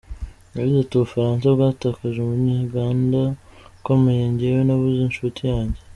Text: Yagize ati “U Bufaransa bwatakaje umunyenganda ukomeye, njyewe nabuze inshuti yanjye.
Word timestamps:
Yagize 0.57 0.79
ati 0.81 0.93
“U 0.97 1.03
Bufaransa 1.05 1.45
bwatakaje 1.55 2.17
umunyenganda 2.21 3.21
ukomeye, 3.77 4.23
njyewe 4.31 4.61
nabuze 4.65 4.99
inshuti 5.03 5.41
yanjye. 5.51 5.79